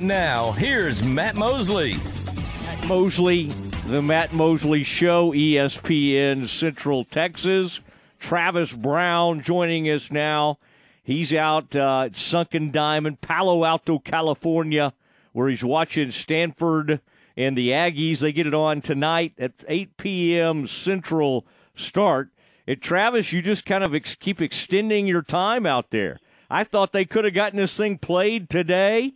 [0.00, 1.96] Now, here's Matt Mosley.
[2.64, 3.46] Matt Mosley,
[3.88, 7.80] the Matt Mosley Show, ESPN Central Texas.
[8.20, 10.58] Travis Brown joining us now.
[11.02, 14.92] He's out uh, at Sunken Diamond, Palo Alto, California,
[15.32, 17.00] where he's watching Stanford
[17.36, 18.20] and the Aggies.
[18.20, 20.68] They get it on tonight at 8 p.m.
[20.68, 21.44] Central
[21.74, 22.28] start.
[22.68, 26.20] And Travis, you just kind of ex- keep extending your time out there.
[26.48, 29.14] I thought they could have gotten this thing played today.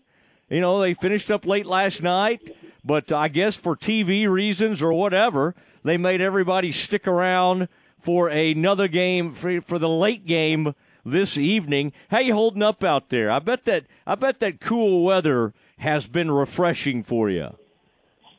[0.52, 2.54] You know, they finished up late last night,
[2.84, 7.68] but I guess for TV reasons or whatever, they made everybody stick around
[8.02, 10.74] for another game for, for the late game
[11.06, 11.94] this evening.
[12.10, 13.30] How you holding up out there?
[13.30, 17.56] I bet that I bet that cool weather has been refreshing for you.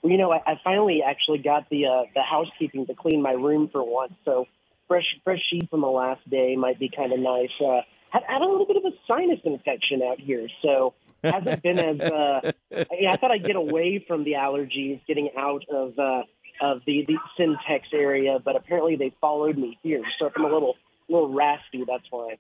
[0.03, 3.31] Well, you know, I, I finally actually got the uh, the housekeeping to clean my
[3.31, 4.45] room for once, so
[4.87, 7.49] fresh fresh sheets from the last day might be kind of nice.
[7.59, 11.79] Uh, had, had a little bit of a sinus infection out here, so hasn't been
[11.79, 11.99] as.
[11.99, 16.23] Uh, I thought I'd get away from the allergies, getting out of uh,
[16.61, 20.75] of the the Centex area, but apparently they followed me here, so I'm a little
[21.09, 22.37] little raspy, that's why.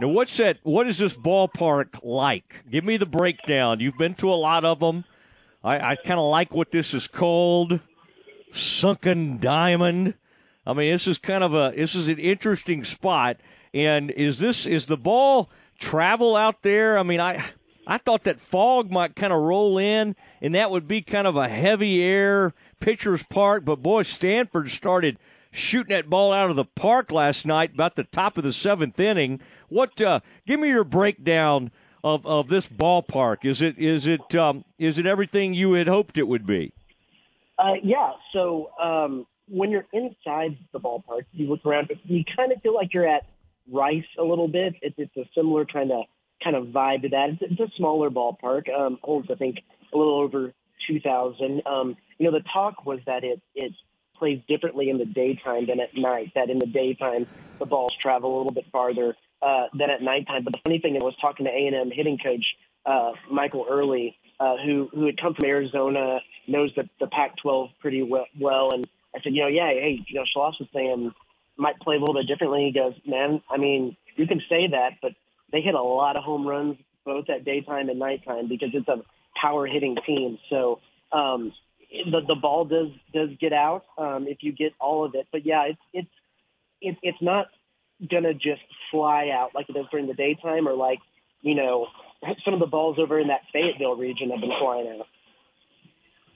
[0.00, 0.58] Now, what's that?
[0.62, 2.64] What is this ballpark like?
[2.70, 3.80] Give me the breakdown.
[3.80, 5.04] You've been to a lot of them.
[5.64, 7.80] I, I kind of like what this is called,
[8.52, 10.14] sunken diamond.
[10.64, 13.38] I mean, this is kind of a this is an interesting spot.
[13.74, 16.96] And is this is the ball travel out there?
[16.98, 17.44] I mean, I
[17.88, 21.36] I thought that fog might kind of roll in, and that would be kind of
[21.36, 23.64] a heavy air pitcher's park.
[23.64, 25.18] But boy, Stanford started
[25.50, 29.00] shooting that ball out of the park last night, about the top of the seventh
[29.00, 29.40] inning.
[29.70, 30.00] What?
[30.02, 31.70] Uh, give me your breakdown
[32.04, 33.46] of, of this ballpark.
[33.46, 36.74] Is it is it um, is it everything you had hoped it would be?
[37.58, 38.12] Uh, yeah.
[38.34, 42.92] So um, when you're inside the ballpark, you look around, you kind of feel like
[42.92, 43.22] you're at
[43.70, 44.74] Rice a little bit.
[44.82, 46.04] It's, it's a similar kind of
[46.42, 47.30] kind of vibe to that.
[47.30, 48.72] It's, it's a smaller ballpark.
[48.72, 49.58] Um, holds I think
[49.92, 50.52] a little over
[50.86, 51.62] two thousand.
[51.66, 53.72] Um, you know, the talk was that it it
[54.16, 56.32] plays differently in the daytime than at night.
[56.34, 57.26] That in the daytime
[57.58, 60.44] the balls travel a little bit farther uh, than at nighttime.
[60.44, 62.44] But the funny thing, I was talking to A and M hitting coach
[62.86, 68.02] uh, Michael Earley, uh, who who had come from Arizona, knows the the Pac-12 pretty
[68.02, 71.12] well, well, and I said, you know, yeah, hey, you know, Schloss was saying
[71.56, 72.66] might play a little bit differently.
[72.66, 75.12] He goes, man, I mean, you can say that, but
[75.52, 79.02] they hit a lot of home runs both at daytime and nighttime because it's a
[79.40, 80.38] power hitting team.
[80.50, 80.80] So
[81.12, 81.52] um,
[81.90, 85.26] the the ball does does get out um, if you get all of it.
[85.32, 86.08] But yeah, it's it's
[86.80, 87.46] it, it's not
[88.10, 90.98] gonna just fly out like it does during the daytime or like
[91.40, 91.86] you know
[92.44, 95.06] some of the balls over in that Fayetteville region have been flying out.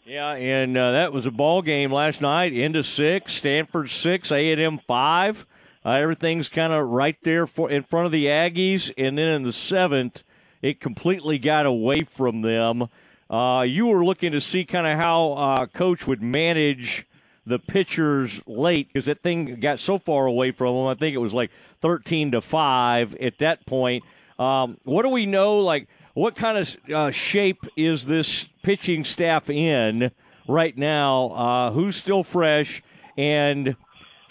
[0.04, 2.52] Yeah, and uh, that was a ball game last night.
[2.52, 5.46] Into six, Stanford six, A and M five.
[5.84, 9.42] Uh, everything's kind of right there for in front of the Aggies, and then in
[9.42, 10.22] the seventh,
[10.60, 12.88] it completely got away from them.
[13.28, 17.06] Uh, you were looking to see kind of how uh, coach would manage
[17.44, 20.86] the pitchers late because that thing got so far away from them.
[20.86, 21.50] I think it was like
[21.80, 24.04] thirteen to five at that point.
[24.38, 25.58] Um, what do we know?
[25.58, 30.10] Like what kind of uh, shape is this pitching staff in
[30.46, 31.30] right now?
[31.30, 32.82] Uh, who's still fresh?
[33.16, 33.76] And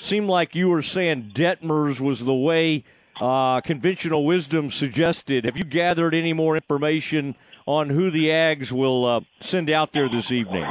[0.02, 2.84] seemed like you were saying Dettmers was the way
[3.20, 5.46] uh, conventional wisdom suggested.
[5.46, 7.36] Have you gathered any more information
[7.66, 10.66] on who the Ags will uh, send out there this evening?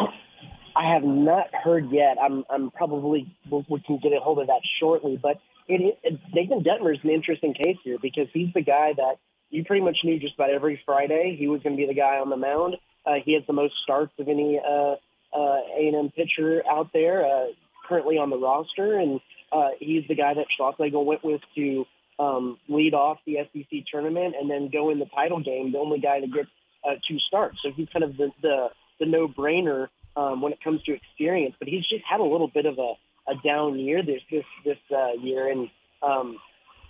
[0.76, 2.16] I have not heard yet.
[2.22, 5.18] I'm I'm probably we can get a hold of that shortly.
[5.20, 9.16] But it, it Nathan Dettmer is an interesting case here because he's the guy that
[9.50, 12.18] you pretty much knew just about every Friday he was going to be the guy
[12.18, 12.76] on the mound.
[13.04, 14.94] Uh, he has the most starts of any uh,
[15.36, 17.46] uh, A&M pitcher out there uh,
[17.90, 19.20] currently on the roster, and
[19.52, 21.84] uh, he's the guy that Schlossnagle went with to
[22.18, 25.72] um, lead off the SEC tournament and then go in the title game.
[25.72, 26.46] The only guy to get
[26.86, 28.68] uh, two starts, so he's kind of the the,
[29.00, 31.56] the no-brainer um, when it comes to experience.
[31.58, 32.92] But he's just had a little bit of a,
[33.30, 35.68] a down year this this this uh, year, and
[36.02, 36.38] um,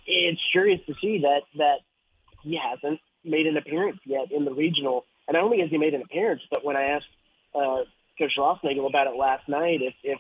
[0.07, 1.79] it's curious to see that that
[2.43, 5.05] he hasn't made an appearance yet in the regional.
[5.29, 7.07] And not only has he made an appearance, but when I asked
[7.55, 7.85] uh,
[8.19, 10.19] Coach Schlossnagle about it last night, if, if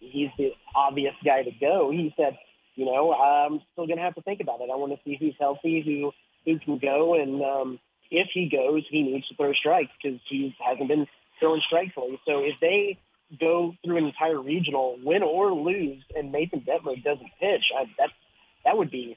[0.00, 2.36] he's the obvious guy to go, he said,
[2.74, 4.70] you know, I'm still going to have to think about it.
[4.72, 6.12] I want to see who's healthy, who
[6.44, 7.78] who can go, and um,
[8.10, 11.06] if he goes, he needs to throw strikes because he hasn't been
[11.40, 12.20] throwing strikes lately.
[12.26, 12.98] So if they
[13.38, 18.10] go through an entire regional, win or lose, and Nathan Dettmer doesn't pitch, I, that
[18.64, 19.16] that would be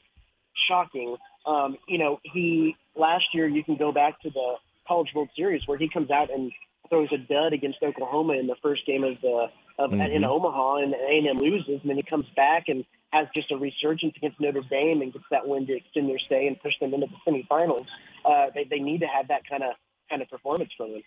[0.68, 1.16] shocking.
[1.46, 4.56] Um, you know, he last year you can go back to the
[4.88, 6.52] College World Series where he comes out and
[6.92, 9.48] throws a dud against Oklahoma in the first game of the
[9.80, 10.02] of mm-hmm.
[10.02, 14.14] in Omaha, and A&M loses, and then he comes back and has just a resurgence
[14.18, 17.08] against Notre Dame and gets that win to extend their stay and push them into
[17.08, 17.88] the semifinals.
[18.24, 19.72] Uh, they they need to have that kind of
[20.10, 21.02] kind of performance from them.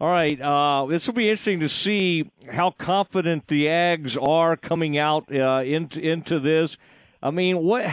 [0.00, 4.98] All right, uh, this will be interesting to see how confident the Ags are coming
[4.98, 6.76] out uh, into into this.
[7.22, 7.84] I mean, what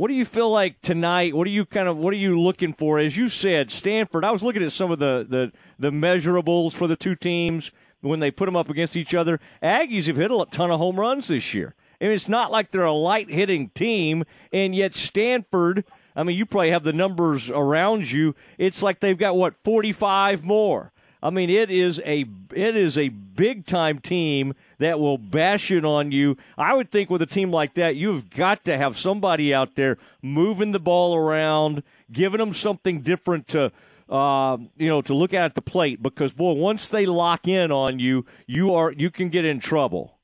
[0.00, 1.36] what do you feel like tonight?
[1.36, 2.98] What are you kind of what are you looking for?
[2.98, 4.24] As you said, Stanford.
[4.24, 7.70] I was looking at some of the the, the measurables for the two teams
[8.00, 9.38] when they put them up against each other.
[9.62, 11.74] Aggies have hit a ton of home runs this year.
[12.00, 14.24] I mean, it's not like they're a light hitting team,
[14.54, 15.84] and yet Stanford.
[16.16, 18.34] I mean, you probably have the numbers around you.
[18.56, 20.94] It's like they've got what forty five more.
[21.22, 22.24] I mean, it is a
[22.54, 26.36] it is a big time team that will bash it on you.
[26.56, 29.98] I would think with a team like that, you've got to have somebody out there
[30.22, 33.72] moving the ball around, giving them something different to.
[34.08, 38.00] Uh, you know, to look at the plate because boy, once they lock in on
[38.00, 40.18] you, you are you can get in trouble.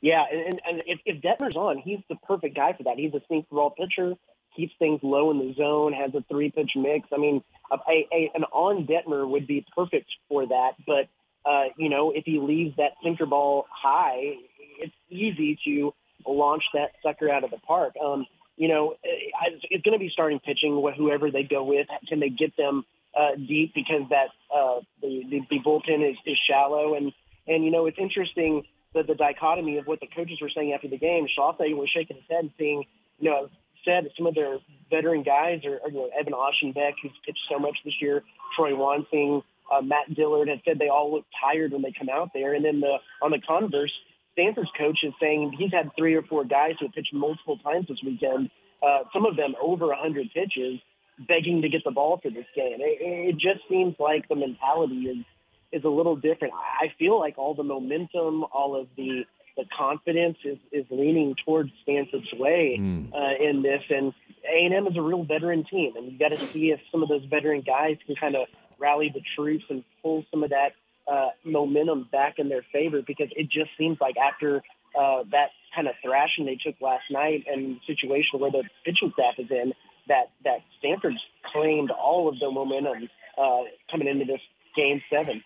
[0.00, 2.96] Yeah, and, and if, if Dettmer's on, he's the perfect guy for that.
[2.96, 4.16] He's a sink ball pitcher
[4.60, 7.08] keeps things low in the zone, has a three pitch mix.
[7.12, 7.76] I mean, a,
[8.12, 10.72] a, an on Dettmer would be perfect for that.
[10.86, 11.08] But,
[11.48, 14.34] uh, you know, if he leaves that sinker ball high,
[14.78, 15.94] it's easy to
[16.26, 17.94] launch that sucker out of the park.
[18.02, 18.26] Um,
[18.56, 21.86] you know, it's going to be starting pitching, whoever they go with.
[22.08, 22.84] Can they get them
[23.18, 27.12] uh, deep because that uh, the, the the bullpen is, is shallow and
[27.48, 28.62] and you know it's interesting
[28.94, 31.26] that the dichotomy of what the coaches were saying after the game.
[31.26, 32.84] Schauffele was shaking his head, saying,
[33.20, 33.48] you know,
[33.84, 34.58] said some of their
[34.90, 38.22] veteran guys, or, or you know, Evan Aschenbeck, who's pitched so much this year,
[38.56, 42.30] Troy Wansing, uh, Matt Dillard, had said they all look tired when they come out
[42.34, 42.54] there.
[42.54, 43.92] And then the on the converse,
[44.32, 47.86] Stanford's coach is saying he's had three or four guys who have pitched multiple times
[47.88, 48.50] this weekend,
[48.82, 50.80] uh, some of them over 100 pitches,
[51.28, 52.78] begging to get the ball for this game.
[52.80, 55.24] It, it just seems like the mentality is
[55.72, 56.52] is a little different.
[56.54, 59.22] I feel like all the momentum, all of the
[59.60, 63.12] the confidence is, is leaning towards Stanford's way mm.
[63.12, 63.82] uh, in this.
[63.90, 64.14] And
[64.44, 67.24] A&M is a real veteran team, and you got to see if some of those
[67.24, 68.46] veteran guys can kind of
[68.78, 70.72] rally the troops and pull some of that
[71.10, 73.02] uh, momentum back in their favor.
[73.06, 74.62] Because it just seems like after
[74.98, 79.34] uh, that kind of thrashing they took last night and situation where the pitching staff
[79.38, 79.74] is in,
[80.08, 81.20] that that Stanford's
[81.52, 84.40] claimed all of the momentum uh, coming into this
[84.74, 85.42] game seven.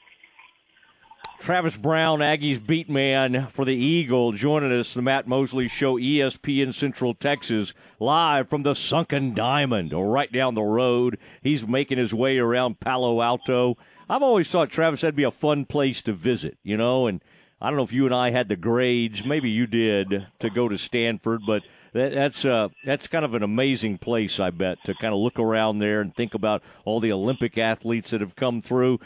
[1.40, 6.72] Travis Brown, Aggies beat man for the Eagle, joining us, the Matt Mosley Show, ESPN
[6.72, 11.18] Central Texas, live from the Sunken Diamond, or right down the road.
[11.42, 13.76] He's making his way around Palo Alto.
[14.08, 17.20] I've always thought Travis that'd be a fun place to visit, you know, and
[17.60, 20.68] I don't know if you and I had the grades, maybe you did, to go
[20.68, 21.62] to Stanford, but
[21.94, 25.38] that, that's uh, that's kind of an amazing place, I bet, to kind of look
[25.38, 28.98] around there and think about all the Olympic athletes that have come through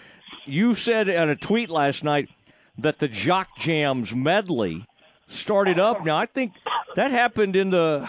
[0.48, 2.28] you said in a tweet last night
[2.78, 4.86] that the Jock Jams medley
[5.26, 6.04] started up.
[6.04, 6.52] Now I think
[6.94, 8.08] that happened in the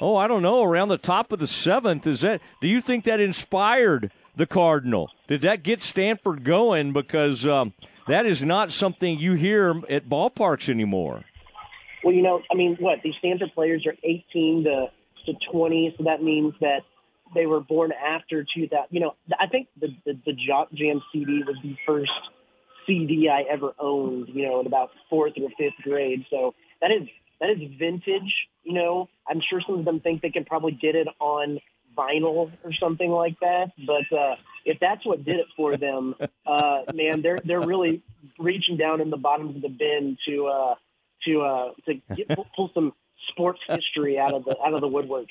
[0.00, 2.06] oh I don't know around the top of the seventh.
[2.06, 5.10] Is that do you think that inspired the Cardinal?
[5.28, 6.92] Did that get Stanford going?
[6.92, 7.72] Because um,
[8.06, 11.24] that is not something you hear at ballparks anymore.
[12.02, 14.86] Well, you know, I mean, what these Stanford players are 18 to
[15.26, 16.80] to 20, so that means that
[17.34, 18.86] they were born after 2000.
[18.90, 22.10] You know, I think the, the, the Jock Jam CD was the first
[22.86, 26.24] CD I ever owned, you know, in about fourth or fifth grade.
[26.30, 27.08] So that is,
[27.40, 28.32] that is vintage,
[28.62, 29.08] you know.
[29.28, 31.60] I'm sure some of them think they can probably get it on
[31.96, 33.72] vinyl or something like that.
[33.86, 36.14] But uh, if that's what did it for them,
[36.46, 38.02] uh, man, they're they're really
[38.38, 40.74] reaching down in the bottoms of the bin to uh,
[41.26, 42.92] to uh, to get, pull some
[43.30, 45.26] sports history out of the out of the woodworks.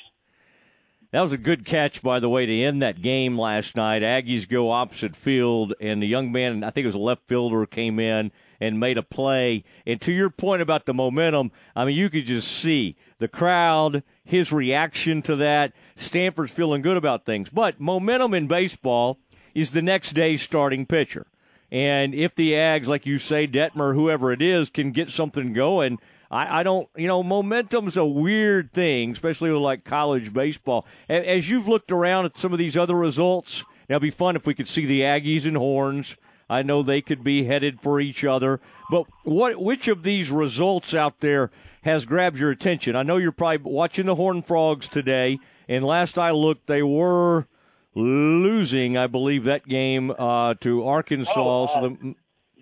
[1.12, 4.04] That was a good catch, by the way, to end that game last night.
[4.04, 7.66] Aggies go opposite field, and the young man, I think it was a left fielder,
[7.66, 9.64] came in and made a play.
[9.88, 14.04] And to your point about the momentum, I mean, you could just see the crowd,
[14.24, 15.74] his reaction to that.
[15.96, 17.50] Stanford's feeling good about things.
[17.50, 19.18] But momentum in baseball
[19.56, 21.26] is the next day's starting pitcher.
[21.72, 25.98] And if the Ags, like you say, Dettmer, whoever it is, can get something going–
[26.32, 30.86] I, I don't, you know, momentum's a weird thing, especially with like college baseball.
[31.08, 34.54] As you've looked around at some of these other results, it'd be fun if we
[34.54, 36.18] could see the Aggies and Horns.
[36.50, 38.60] I know they could be headed for each other,
[38.90, 41.52] but what, which of these results out there
[41.84, 42.96] has grabbed your attention?
[42.96, 47.48] I know you're probably watching the Horn Frogs today, and last I looked, they were
[47.94, 51.34] losing, I believe, that game uh, to Arkansas.
[51.36, 52.16] Oh, uh, so the,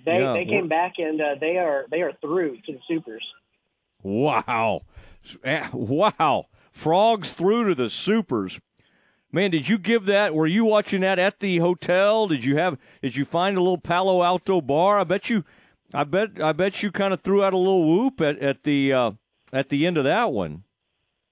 [0.05, 3.23] they yeah, they came back and uh, they are they are through to the Supers.
[4.07, 4.83] Wow.
[5.43, 6.45] Eh, wow.
[6.71, 8.61] Frogs through to the supers.
[9.33, 10.33] Man, did you give that?
[10.33, 12.27] Were you watching that at the hotel?
[12.27, 12.77] Did you have?
[13.01, 14.99] Did you find a little Palo Alto bar?
[14.99, 15.43] I bet you.
[15.93, 16.41] I bet.
[16.41, 19.11] I bet you kind of threw out a little whoop at at the uh,
[19.51, 20.63] at the end of that one.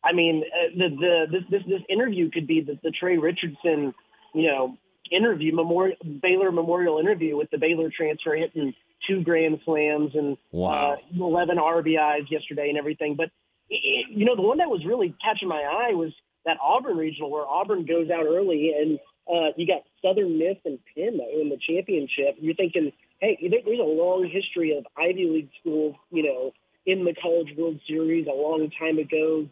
[0.03, 3.93] I mean, uh, the the this this, this interview could be the, the Tre Richardson,
[4.33, 4.77] you know,
[5.09, 8.73] interview, Memorial Baylor Memorial interview with the Baylor transfer hitting
[9.07, 10.93] two grand slams and wow.
[10.93, 13.15] uh, 11 RBIs yesterday and everything.
[13.15, 13.29] But
[13.69, 16.13] it, you know, the one that was really catching my eye was
[16.45, 20.77] that Auburn regional where Auburn goes out early and uh, you got Southern Miss and
[20.95, 22.35] Penn that win the championship.
[22.39, 26.53] You're thinking, hey, there's a long history of Ivy League schools, you know,
[26.85, 29.47] in the College World Series a long time ago.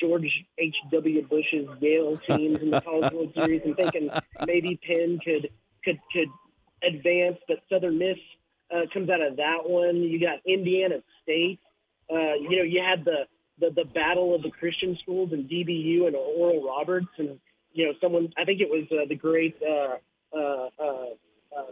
[0.00, 1.26] George H.W.
[1.28, 4.10] Bush's Yale teams in the College World Series, and thinking
[4.44, 5.50] maybe Penn could
[5.84, 6.28] could could
[6.82, 8.18] advance, but Southern Miss
[8.72, 9.96] uh, comes out of that one.
[9.96, 11.60] You got Indiana State.
[12.10, 13.24] Uh, you know, you had the,
[13.58, 17.38] the the battle of the Christian schools and DBU and Oral Roberts, and
[17.72, 19.96] you know, someone I think it was uh, the great uh,
[20.36, 21.06] uh, uh,
[21.56, 21.70] uh,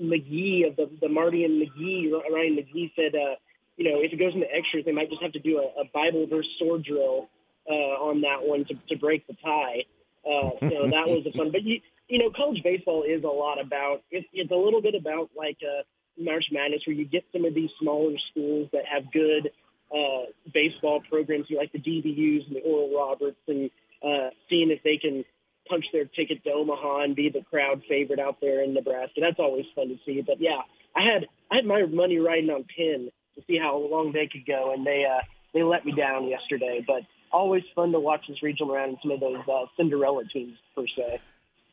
[0.00, 3.36] McGee of the the Marty and McGee Ryan McGee said, uh,
[3.76, 5.84] you know, if it goes into extras, they might just have to do a, a
[5.94, 7.28] Bible verse sword drill
[7.68, 9.84] uh, on that one to, to break the tie.
[10.20, 11.50] Uh, so that was a fun.
[11.50, 14.02] But you you know, college baseball is a lot about.
[14.10, 15.82] It's it's a little bit about like uh,
[16.18, 19.50] March Madness, where you get some of these smaller schools that have good
[19.92, 23.70] uh, baseball programs, you like the DBUs and the Oral Roberts, and
[24.02, 25.24] uh, seeing if they can
[25.68, 29.20] punch their ticket to Omaha and be the crowd favorite out there in Nebraska.
[29.20, 30.22] That's always fun to see.
[30.26, 30.62] But yeah,
[30.96, 34.46] I had I had my money riding on Penn to see how long they could
[34.46, 35.22] go, and they uh,
[35.54, 36.84] they let me down yesterday.
[36.86, 37.02] But
[37.32, 40.84] always fun to watch this regional round and some of those uh, Cinderella teams per
[40.96, 41.20] se.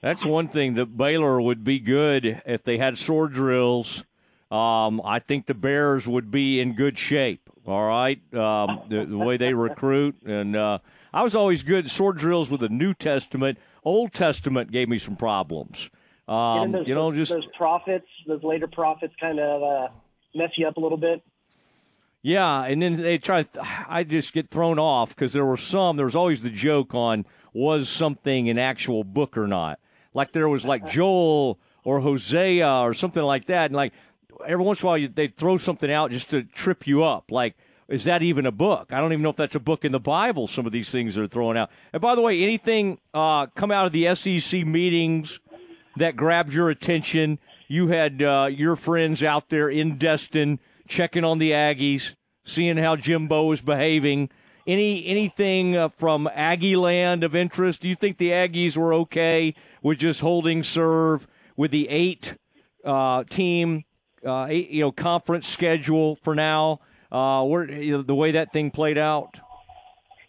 [0.01, 4.03] That's one thing that Baylor would be good if they had sword drills.
[4.49, 7.49] Um, I think the Bears would be in good shape.
[7.65, 10.79] All right, um, the, the, way they recruit, and uh,
[11.13, 13.57] I was always good sword drills with the New Testament.
[13.83, 15.89] Old Testament gave me some problems.
[16.29, 19.93] Um, those, you know, just those prophets, those later prophets, kind of uh,
[20.33, 21.21] mess you up a little bit.
[22.21, 23.45] Yeah, and then they try.
[23.87, 25.97] I just get thrown off because there were some.
[25.97, 29.79] There was always the joke on was something an actual book or not.
[30.13, 33.93] Like there was like Joel or Hosea or something like that, and like
[34.45, 37.31] every once in a while they throw something out just to trip you up.
[37.31, 37.55] Like,
[37.87, 38.91] is that even a book?
[38.91, 40.47] I don't even know if that's a book in the Bible.
[40.47, 41.69] Some of these things are throwing out.
[41.93, 45.39] And by the way, anything uh, come out of the SEC meetings
[45.95, 47.39] that grabbed your attention?
[47.67, 52.15] You had uh, your friends out there in Destin checking on the Aggies
[52.47, 54.29] seeing how Jimbo is behaving.
[54.65, 57.81] Any anything uh, from Aggie land of interest?
[57.81, 62.35] Do you think the Aggies were okay with just holding serve with the eight
[62.83, 63.83] uh, team,
[64.25, 66.79] uh, you know, conference schedule for now?
[67.11, 69.39] Uh, where you know, the way that thing played out?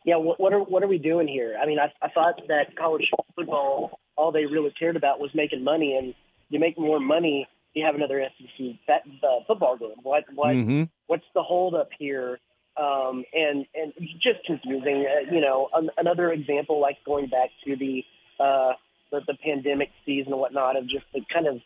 [0.05, 1.57] Yeah, what, what are what are we doing here?
[1.61, 3.05] I mean, I, I thought that college
[3.35, 6.15] football, all they really cared about was making money, and
[6.49, 9.95] you make more money you have another SEC bet, uh, football game.
[10.03, 10.85] What what mm-hmm.
[11.07, 12.41] what's the holdup here?
[12.77, 13.93] Um, and and
[14.23, 15.07] just confusing.
[15.07, 18.05] Uh, you know, an, another example like going back to the,
[18.41, 18.73] uh,
[19.11, 21.61] the the pandemic season and whatnot of just the kind of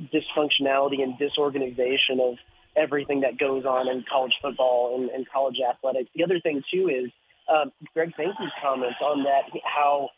[0.00, 2.36] dysfunctionality and disorganization of
[2.76, 6.10] everything that goes on in college football and, and college athletics.
[6.14, 7.10] The other thing too is
[7.48, 10.10] um, Greg Sankey's comments on that how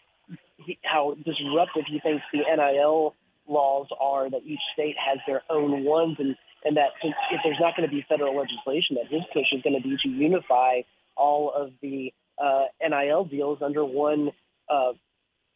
[0.84, 3.14] how disruptive he thinks the NIL
[3.48, 7.76] laws are that each state has their own ones, and and that if there's not
[7.76, 10.80] going to be federal legislation, that his push is going to be to unify
[11.16, 14.30] all of the uh, NIL deals under one
[14.68, 14.92] uh,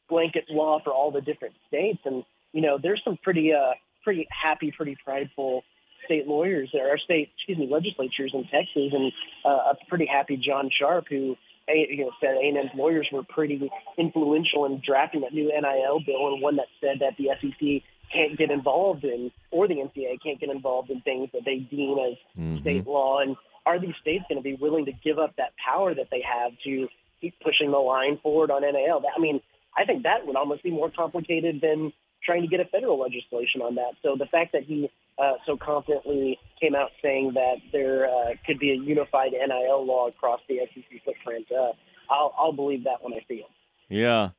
[0.09, 2.01] blanket law for all the different states.
[2.05, 5.65] And you know, there's some pretty uh, pretty happy, pretty prideful
[6.05, 9.13] state lawyers there, or state, excuse me, legislatures in Texas, and
[9.45, 11.37] uh, a pretty happy John Sharp who
[11.69, 16.43] you know, said A&M's lawyers were pretty influential in drafting that new NIL bill, and
[16.43, 17.83] one that said that the SEC
[18.13, 21.97] can't get involved in, or the NCAA can't get involved in things that they deem
[21.99, 22.61] as mm-hmm.
[22.61, 23.21] state law.
[23.21, 26.23] And are these states going to be willing to give up that power that they
[26.23, 26.89] have to
[27.21, 29.03] keep pushing the line forward on NIL?
[29.17, 29.41] I mean,
[29.77, 31.93] I think that would almost be more complicated than
[32.25, 33.93] trying to get a federal legislation on that.
[34.03, 38.59] So the fact that he uh, so confidently came out saying that there uh, could
[38.59, 41.73] be a unified NIL law across the SEC footprint, uh,
[42.11, 43.47] I'll, I'll believe that when I see it.
[43.89, 44.31] Yeah.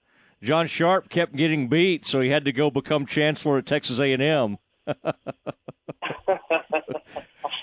[0.42, 4.58] John Sharp kept getting beat, so he had to go become chancellor at Texas A&M.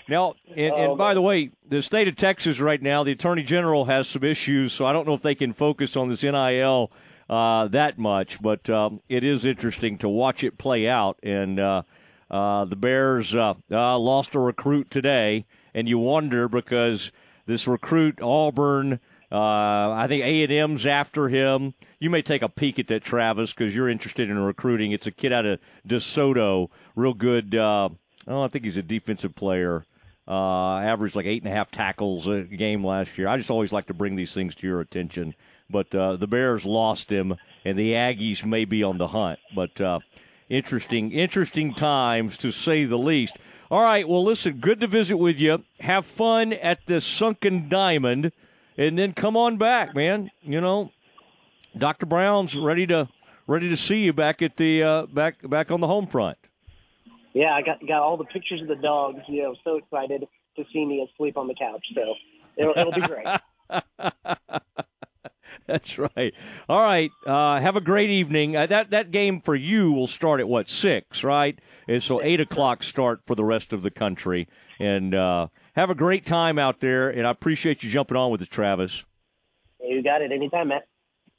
[0.09, 3.85] now, and, and, by the way, the state of Texas right now, the attorney general
[3.85, 6.91] has some issues, so I don't know if they can focus on this NIL
[7.29, 11.19] uh, that much, but um, it is interesting to watch it play out.
[11.23, 11.83] And uh,
[12.31, 17.13] uh, the Bears uh, uh, lost a recruit today, and you wonder because
[17.47, 19.01] this recruit Auburn.
[19.31, 21.73] Uh, I think A and M's after him.
[21.99, 24.93] You may take a peek at that, Travis, because you're interested in recruiting.
[24.93, 27.55] It's a kid out of DeSoto, real good.
[27.55, 29.85] Oh, I think he's a defensive player.
[30.29, 33.27] Uh, averaged like eight and a half tackles a game last year.
[33.27, 35.35] I just always like to bring these things to your attention.
[35.73, 39.39] But uh, the Bears lost him, and the Aggies may be on the hunt.
[39.55, 40.01] But uh,
[40.49, 43.39] interesting, interesting times to say the least.
[43.71, 45.65] All right, well, listen, good to visit with you.
[45.81, 48.33] Have fun at the Sunken Diamond,
[48.77, 50.31] and then come on back, man.
[50.43, 50.93] You know,
[51.77, 52.05] Dr.
[52.05, 53.09] Brown's ready to
[53.47, 56.37] ready to see you back at the uh, back back on the home front.
[57.33, 59.21] Yeah, I got got all the pictures of the dogs.
[59.27, 60.27] You know, so excited
[60.57, 61.87] to see me asleep on the couch.
[61.95, 62.15] So
[62.59, 63.27] it'll, it'll be great.
[65.67, 66.35] That's right.
[66.69, 67.11] All right.
[67.27, 68.57] Uh, have a great evening.
[68.57, 71.59] Uh, that that game for you will start at what six, right?
[71.89, 74.49] And so eight o'clock start for the rest of the country.
[74.81, 77.09] And uh, have a great time out there.
[77.11, 79.05] And I appreciate you jumping on with us, Travis.
[79.81, 80.33] You got it.
[80.33, 80.87] Anytime, Matt.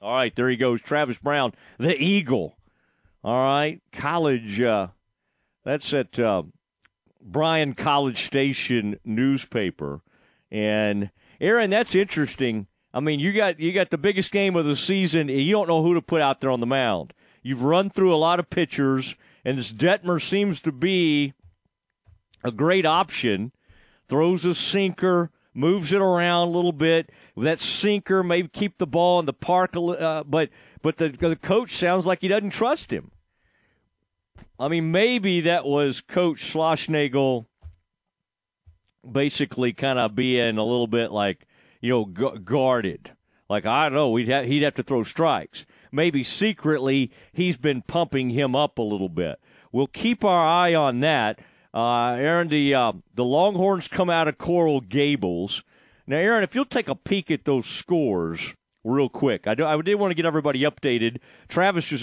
[0.01, 2.57] All right, there he goes, Travis Brown, the Eagle.
[3.23, 4.59] All right, college.
[4.59, 4.87] Uh,
[5.63, 6.43] that's at uh,
[7.21, 10.01] Bryan College Station newspaper,
[10.51, 12.67] and Aaron, that's interesting.
[12.93, 15.67] I mean, you got you got the biggest game of the season, and you don't
[15.67, 17.13] know who to put out there on the mound.
[17.41, 21.33] You've run through a lot of pitchers, and this Dettmer seems to be
[22.43, 23.51] a great option.
[24.07, 27.09] Throws a sinker, moves it around a little bit.
[27.35, 30.49] That sinker, maybe keep the ball in the park, uh, but
[30.81, 33.11] but the the coach sounds like he doesn't trust him.
[34.59, 37.47] I mean, maybe that was Coach Schlossnagle
[39.09, 41.47] basically kind of being a little bit like
[41.83, 43.11] you know gu- guarded.
[43.49, 45.65] Like I don't know, we'd ha- he'd have to throw strikes.
[45.91, 49.39] Maybe secretly he's been pumping him up a little bit.
[49.71, 51.39] We'll keep our eye on that.
[51.73, 55.63] Uh, Aaron, the uh, the Longhorns come out of Coral Gables.
[56.07, 59.79] Now, Aaron, if you'll take a peek at those scores real quick, I, do, I
[59.81, 61.19] did want to get everybody updated.
[61.47, 62.01] Travis just